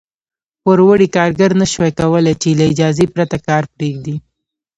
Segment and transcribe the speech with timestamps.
[0.63, 4.15] پوروړي کارګر نه شوای کولای چې له اجازې پرته کار پرېږدي.